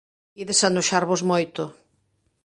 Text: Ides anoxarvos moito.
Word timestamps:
Ides 0.41 0.61
anoxarvos 0.69 1.21
moito. 1.31 1.63